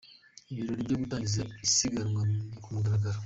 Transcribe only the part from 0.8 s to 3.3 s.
byo gutangiza isiganwa ku mugaragaro.